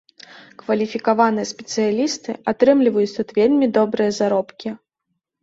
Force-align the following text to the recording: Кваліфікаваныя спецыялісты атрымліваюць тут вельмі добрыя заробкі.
Кваліфікаваныя 0.61 1.49
спецыялісты 1.51 2.31
атрымліваюць 2.53 3.13
тут 3.19 3.29
вельмі 3.39 3.71
добрыя 3.79 4.11
заробкі. 4.23 4.77